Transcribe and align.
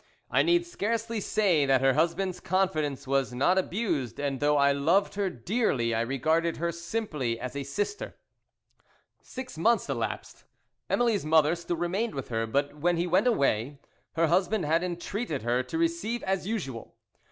I 0.31 0.41
need 0.41 0.65
scarcely 0.65 1.21
say 1.21 1.67
that 1.67 1.79
her 1.81 1.93
husband's 1.93 2.39
confidence 2.39 3.05
was 3.05 3.35
not 3.35 3.59
abused, 3.59 4.19
and 4.19 4.39
though 4.39 4.57
I 4.57 4.71
loved 4.71 5.13
her 5.13 5.29
dearly 5.29 5.93
I 5.93 6.01
regarded 6.01 6.57
her 6.57 6.71
simply 6.71 7.39
as 7.39 7.55
a 7.55 7.61
sister. 7.61 8.15
"Six 9.21 9.59
months 9.59 9.87
elapsed. 9.89 10.43
"Emily's 10.89 11.23
mother 11.23 11.53
still 11.53 11.77
remained 11.77 12.15
with 12.15 12.29
her, 12.29 12.47
but 12.47 12.77
when 12.79 12.97
he 12.97 13.05
went 13.05 13.27
away, 13.27 13.77
her 14.13 14.25
husband 14.25 14.65
had 14.65 14.83
entreated 14.83 15.43
her 15.43 15.61
to 15.61 15.77
receive 15.77 16.23
as 16.23 16.47
usual. 16.47 16.95